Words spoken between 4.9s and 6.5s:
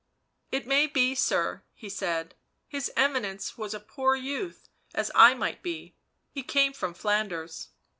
as I might be; he